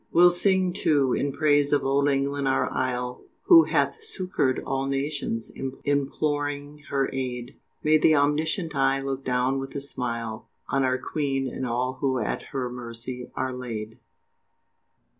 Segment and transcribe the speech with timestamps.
[0.11, 5.51] We'll sing, too, in praise of Old England our Isle, Who hath succour'd all Nations
[5.83, 11.47] imploring her aid, May that Omniscient Eye look down with a smile, On our Queen
[11.47, 13.99] and all who at her Mercy are laid.